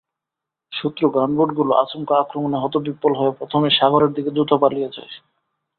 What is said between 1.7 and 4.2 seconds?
আচমকা আক্রমণে হতবিহ্বল হয়ে প্রথমে সাগরের